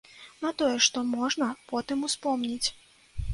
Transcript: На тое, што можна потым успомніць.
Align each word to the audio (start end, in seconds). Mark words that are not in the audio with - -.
На 0.45 0.51
тое, 0.61 0.77
што 0.85 1.03
можна 1.17 1.51
потым 1.73 2.09
успомніць. 2.09 2.67